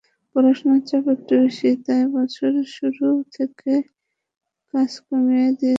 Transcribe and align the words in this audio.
পড়াশোনার 0.35 0.81
চাপ 0.81 1.05
একটু 1.15 1.33
বেশি, 1.41 1.69
তাই 1.85 2.03
বছরের 2.15 2.67
শুরু 2.77 3.07
থেকে 3.35 3.71
কাজ 4.73 4.91
কমিয়ে 5.05 5.49
দিয়েছেন। 5.51 5.69